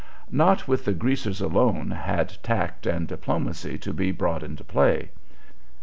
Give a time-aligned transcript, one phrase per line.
[0.31, 5.11] Not with the "greasers" alone had tact and diplomacy to be brought into play.